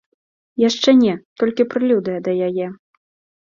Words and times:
Яшчэ 0.61 0.89
не, 1.01 1.13
толькі 1.41 1.67
прэлюдыя 1.75 2.19
да 2.29 2.35
яе. 2.49 2.67